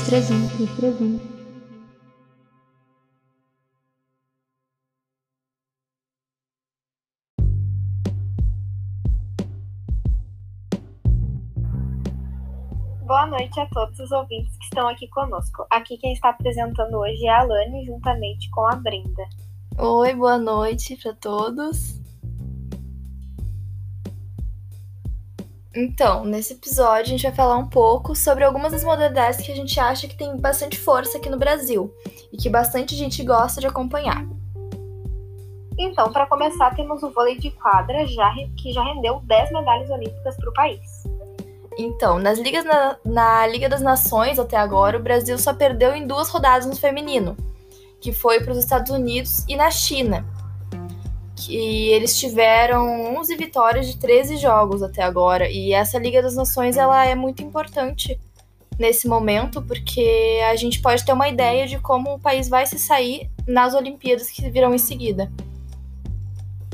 presunto, 0.00 0.56
presunto. 0.76 1.42
Boa 13.04 13.26
noite 13.26 13.60
a 13.60 13.66
todos 13.66 13.98
os 13.98 14.10
ouvintes 14.10 14.56
que 14.56 14.64
estão 14.64 14.88
aqui 14.88 15.06
conosco. 15.08 15.66
Aqui 15.70 15.98
quem 15.98 16.14
está 16.14 16.30
apresentando 16.30 16.96
hoje 16.96 17.26
é 17.26 17.30
a 17.30 17.40
Alane, 17.40 17.84
juntamente 17.84 18.48
com 18.50 18.66
a 18.66 18.76
Brenda. 18.76 19.24
Oi, 19.78 20.14
boa 20.14 20.38
noite 20.38 20.96
para 20.96 21.12
todos. 21.14 22.01
Então, 25.74 26.24
nesse 26.24 26.52
episódio 26.52 27.02
a 27.02 27.16
gente 27.16 27.22
vai 27.22 27.32
falar 27.32 27.56
um 27.56 27.66
pouco 27.66 28.14
sobre 28.14 28.44
algumas 28.44 28.72
das 28.72 28.84
modalidades 28.84 29.40
que 29.40 29.50
a 29.50 29.56
gente 29.56 29.78
acha 29.80 30.06
que 30.06 30.16
tem 30.16 30.36
bastante 30.36 30.78
força 30.78 31.16
aqui 31.16 31.30
no 31.30 31.38
Brasil 31.38 31.94
e 32.30 32.36
que 32.36 32.50
bastante 32.50 32.94
gente 32.94 33.22
gosta 33.24 33.60
de 33.60 33.66
acompanhar. 33.66 34.26
Então, 35.78 36.12
para 36.12 36.26
começar, 36.26 36.74
temos 36.74 37.02
o 37.02 37.10
vôlei 37.10 37.38
de 37.38 37.50
quadra, 37.50 38.06
já, 38.06 38.30
que 38.58 38.72
já 38.72 38.84
rendeu 38.84 39.20
10 39.24 39.52
medalhas 39.52 39.88
olímpicas 39.88 40.36
para 40.36 40.50
o 40.50 40.52
país. 40.52 41.04
Então, 41.78 42.18
nas 42.18 42.38
ligas 42.38 42.64
na, 42.66 42.96
na 43.02 43.46
Liga 43.46 43.66
das 43.66 43.80
Nações 43.80 44.38
até 44.38 44.58
agora, 44.58 44.98
o 44.98 45.02
Brasil 45.02 45.38
só 45.38 45.54
perdeu 45.54 45.94
em 45.94 46.06
duas 46.06 46.28
rodadas 46.28 46.66
no 46.66 46.76
feminino, 46.76 47.34
que 47.98 48.12
foi 48.12 48.40
para 48.40 48.52
os 48.52 48.58
Estados 48.58 48.92
Unidos 48.92 49.46
e 49.48 49.56
na 49.56 49.70
China. 49.70 50.26
Que 51.44 51.90
eles 51.90 52.18
tiveram 52.18 53.16
11 53.18 53.36
vitórias 53.36 53.86
de 53.86 53.98
13 53.98 54.36
jogos 54.36 54.82
até 54.82 55.02
agora, 55.02 55.50
e 55.50 55.72
essa 55.72 55.98
Liga 55.98 56.22
das 56.22 56.36
Nações 56.36 56.76
ela 56.76 57.04
é 57.04 57.14
muito 57.14 57.42
importante 57.42 58.18
nesse 58.78 59.06
momento, 59.08 59.62
porque 59.62 60.40
a 60.50 60.56
gente 60.56 60.80
pode 60.80 61.04
ter 61.04 61.12
uma 61.12 61.28
ideia 61.28 61.66
de 61.66 61.78
como 61.78 62.14
o 62.14 62.20
país 62.20 62.48
vai 62.48 62.66
se 62.66 62.78
sair 62.78 63.30
nas 63.46 63.74
Olimpíadas 63.74 64.30
que 64.30 64.48
virão 64.50 64.74
em 64.74 64.78
seguida. 64.78 65.30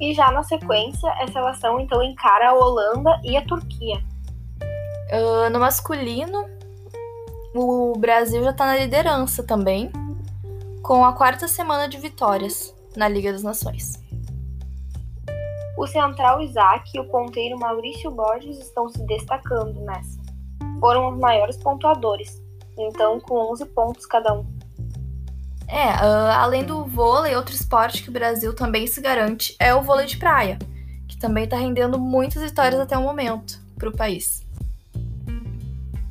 E 0.00 0.12
já 0.12 0.30
na 0.30 0.42
sequência, 0.42 1.08
essa 1.20 1.38
relação 1.38 1.78
então 1.80 2.02
encara 2.02 2.50
a 2.50 2.54
Holanda 2.54 3.20
e 3.22 3.36
a 3.36 3.44
Turquia. 3.44 4.02
Uh, 5.12 5.50
no 5.50 5.60
masculino, 5.60 6.46
o 7.54 7.92
Brasil 7.96 8.42
já 8.42 8.50
está 8.50 8.66
na 8.66 8.76
liderança 8.76 9.42
também, 9.42 9.90
com 10.82 11.04
a 11.04 11.12
quarta 11.12 11.46
semana 11.46 11.88
de 11.88 11.98
vitórias 11.98 12.74
na 12.96 13.08
Liga 13.08 13.32
das 13.32 13.42
Nações. 13.42 14.03
O 15.76 15.86
central 15.86 16.40
Isaac 16.40 16.90
e 16.94 17.00
o 17.00 17.04
ponteiro 17.04 17.58
Maurício 17.58 18.10
Borges 18.10 18.58
estão 18.58 18.88
se 18.88 19.04
destacando 19.06 19.80
nessa. 19.80 20.20
Foram 20.80 21.08
os 21.10 21.18
maiores 21.18 21.56
pontuadores, 21.56 22.40
então 22.78 23.18
com 23.20 23.52
11 23.52 23.66
pontos 23.66 24.06
cada 24.06 24.34
um. 24.34 24.46
É, 25.66 25.88
uh, 25.88 26.30
além 26.38 26.62
do 26.62 26.84
vôlei, 26.84 27.34
outro 27.34 27.54
esporte 27.54 28.02
que 28.02 28.10
o 28.10 28.12
Brasil 28.12 28.54
também 28.54 28.86
se 28.86 29.00
garante 29.00 29.56
é 29.58 29.74
o 29.74 29.82
vôlei 29.82 30.06
de 30.06 30.16
praia, 30.16 30.58
que 31.08 31.18
também 31.18 31.44
está 31.44 31.56
rendendo 31.56 31.98
muitas 31.98 32.42
vitórias 32.42 32.80
até 32.80 32.96
o 32.96 33.02
momento 33.02 33.58
para 33.76 33.88
o 33.88 33.96
país. 33.96 34.44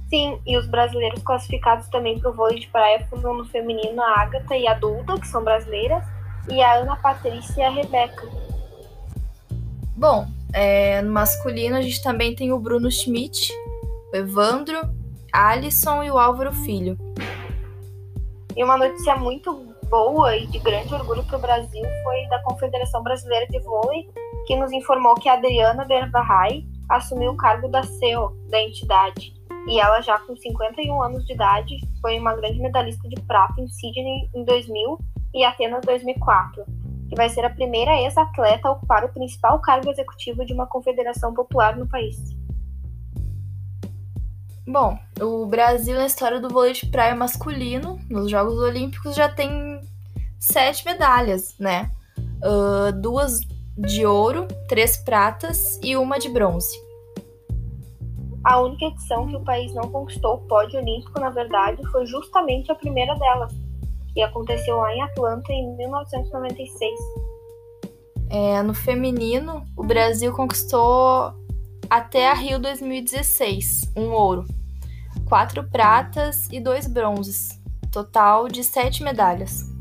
Sim, 0.09 0.39
e 0.45 0.57
os 0.57 0.67
brasileiros 0.67 1.23
classificados 1.23 1.87
também 1.87 2.19
para 2.19 2.29
o 2.29 2.33
vôlei 2.33 2.59
de 2.59 2.67
praia 2.67 3.07
foram 3.09 3.35
no 3.35 3.45
feminino 3.45 4.01
a 4.01 4.21
Agatha 4.21 4.55
e 4.55 4.67
a 4.67 4.73
Duda, 4.73 5.19
que 5.19 5.27
são 5.27 5.43
brasileiras, 5.43 6.03
e 6.49 6.61
a 6.61 6.75
Ana 6.75 6.95
Patrícia 6.97 7.61
e 7.61 7.63
a 7.63 7.69
Rebeca. 7.69 8.52
Bom, 9.95 10.27
é, 10.53 11.01
no 11.01 11.11
masculino 11.11 11.75
a 11.75 11.81
gente 11.81 12.01
também 12.01 12.35
tem 12.35 12.51
o 12.51 12.59
Bruno 12.59 12.91
Schmidt, 12.91 13.51
o 14.11 14.15
Evandro, 14.15 14.79
Alisson 15.31 16.03
e 16.03 16.11
o 16.11 16.17
Álvaro 16.17 16.51
Filho. 16.51 16.97
E 18.55 18.63
uma 18.63 18.77
notícia 18.77 19.15
muito 19.15 19.73
boa 19.89 20.35
e 20.35 20.47
de 20.47 20.59
grande 20.59 20.93
orgulho 20.93 21.23
para 21.23 21.37
o 21.37 21.41
Brasil 21.41 21.83
foi 22.03 22.27
da 22.29 22.41
Confederação 22.43 23.03
Brasileira 23.03 23.47
de 23.47 23.59
Vôlei, 23.59 24.09
que 24.45 24.55
nos 24.55 24.71
informou 24.71 25.15
que 25.15 25.29
a 25.29 25.33
Adriana 25.33 25.85
Berbarrai 25.85 26.65
assumiu 26.89 27.31
o 27.31 27.37
cargo 27.37 27.67
da 27.67 27.83
CEO 27.83 28.35
da 28.49 28.61
entidade 28.61 29.33
e 29.67 29.79
ela 29.79 30.01
já 30.01 30.19
com 30.19 30.35
51 30.35 31.01
anos 31.01 31.25
de 31.25 31.33
idade 31.33 31.79
foi 32.01 32.19
uma 32.19 32.35
grande 32.35 32.59
medalhista 32.59 33.07
de 33.07 33.19
prata 33.21 33.61
em 33.61 33.67
Sydney 33.67 34.29
em 34.35 34.43
2000 34.43 34.99
e 35.33 35.43
Atenas 35.43 35.81
2004, 35.85 36.65
que 37.09 37.15
vai 37.15 37.29
ser 37.29 37.45
a 37.45 37.49
primeira 37.49 37.95
ex-atleta 38.01 38.67
a 38.67 38.71
ocupar 38.71 39.03
o 39.05 39.09
principal 39.09 39.59
cargo 39.59 39.89
executivo 39.89 40.45
de 40.45 40.53
uma 40.53 40.67
confederação 40.67 41.33
popular 41.33 41.77
no 41.77 41.87
país. 41.87 42.17
Bom, 44.65 44.97
o 45.19 45.45
Brasil 45.45 45.95
na 45.95 46.05
história 46.05 46.39
do 46.39 46.49
vôlei 46.49 46.71
de 46.71 46.85
praia 46.85 47.13
masculino, 47.13 47.99
nos 48.09 48.31
Jogos 48.31 48.57
Olímpicos, 48.59 49.13
já 49.13 49.27
tem 49.27 49.81
sete 50.39 50.85
medalhas, 50.85 51.57
né? 51.59 51.91
Uh, 52.41 52.91
duas 53.01 53.41
de 53.77 54.05
ouro, 54.05 54.47
três 54.67 54.97
pratas 54.97 55.79
e 55.83 55.97
uma 55.97 56.17
de 56.17 56.29
bronze. 56.29 56.81
A 58.43 58.59
única 58.61 58.85
edição 58.85 59.27
que 59.27 59.35
o 59.35 59.43
país 59.43 59.73
não 59.73 59.89
conquistou 59.89 60.35
o 60.35 60.47
pódio 60.47 60.79
olímpico, 60.79 61.19
na 61.19 61.29
verdade, 61.29 61.81
foi 61.91 62.05
justamente 62.05 62.71
a 62.71 62.75
primeira 62.75 63.15
delas, 63.15 63.53
que 64.13 64.21
aconteceu 64.21 64.77
lá 64.77 64.93
em 64.93 65.01
Atlanta 65.01 65.51
em 65.51 65.75
1996. 65.77 66.99
É, 68.29 68.63
no 68.63 68.73
feminino, 68.73 69.65
o 69.77 69.83
Brasil 69.83 70.33
conquistou 70.33 71.33
até 71.89 72.29
a 72.29 72.33
Rio 72.33 72.59
2016 72.59 73.93
um 73.95 74.11
ouro, 74.11 74.45
quatro 75.27 75.63
pratas 75.63 76.47
e 76.51 76.59
dois 76.59 76.87
bronzes, 76.87 77.61
total 77.91 78.47
de 78.47 78.63
sete 78.63 79.03
medalhas. 79.03 79.71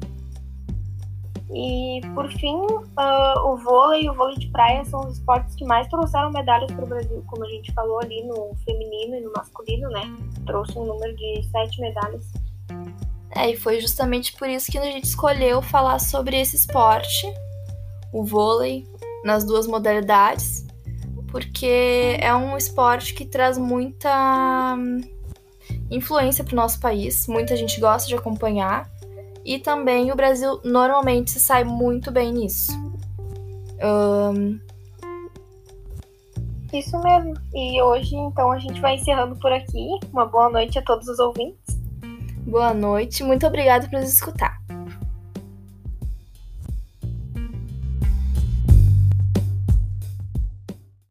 E, 1.55 2.01
por 2.15 2.31
fim, 2.33 2.57
uh, 2.57 3.47
o 3.47 3.57
vôlei 3.59 4.05
e 4.05 4.11
o 4.11 4.15
vôlei 4.15 4.37
de 4.39 4.49
praia 4.49 4.83
são 4.87 5.01
os 5.01 5.19
esportes 5.19 5.55
que 5.55 5.65
mais 5.67 5.87
trouxeram 5.89 6.31
medalhas 6.31 6.73
para 6.73 6.85
o 6.85 6.89
Brasil, 6.89 7.23
como 7.27 7.45
a 7.45 7.49
gente 7.49 7.71
falou 7.75 8.01
ali 8.01 8.23
no 8.25 8.55
feminino 8.65 9.17
e 9.17 9.21
no 9.21 9.33
masculino, 9.37 9.89
né? 9.91 10.03
Trouxe 10.47 10.79
um 10.79 10.87
número 10.87 11.15
de 11.15 11.43
sete 11.51 11.79
medalhas. 11.79 12.25
É, 13.35 13.51
e 13.51 13.57
foi 13.57 13.81
justamente 13.81 14.33
por 14.35 14.49
isso 14.49 14.71
que 14.71 14.79
a 14.79 14.83
gente 14.83 15.05
escolheu 15.05 15.63
falar 15.63 15.99
sobre 15.99 16.41
esse 16.41 16.57
esporte, 16.57 17.27
o 18.13 18.25
vôlei, 18.25 18.87
nas 19.25 19.45
duas 19.45 19.67
modalidades, 19.67 20.67
porque 21.31 22.17
é 22.21 22.35
um 22.35 22.57
esporte 22.57 23.15
que 23.15 23.25
traz 23.25 23.57
muita 23.57 24.75
hum, 24.77 25.01
influência 25.91 26.45
para 26.45 26.53
o 26.53 26.57
nosso 26.57 26.79
país, 26.79 27.27
muita 27.27 27.57
gente 27.57 27.81
gosta 27.81 28.07
de 28.09 28.15
acompanhar 28.15 28.91
e 29.45 29.59
também 29.59 30.13
o 30.13 30.17
Brasil 30.17 30.61
normalmente 30.65 31.31
se 31.31 31.41
sai 31.41 31.65
muito 31.65 32.11
bem 32.11 32.33
nisso. 32.33 32.73
Um... 33.83 34.61
Isso 36.73 36.99
mesmo. 37.03 37.35
E 37.53 37.83
hoje, 37.83 38.17
então, 38.17 38.51
a 38.51 38.59
gente 38.59 38.81
vai 38.81 38.95
encerrando 38.95 39.37
por 39.37 39.53
aqui. 39.53 39.89
Uma 40.11 40.25
boa 40.25 40.49
noite 40.49 40.79
a 40.79 40.83
todos 40.83 41.07
os 41.07 41.19
ouvintes. 41.19 41.62
Boa 42.47 42.73
noite, 42.75 43.25
muito 43.25 43.47
obrigada 43.47 43.89
por 43.89 43.99
nos 43.99 44.13
escutar. 44.13 44.62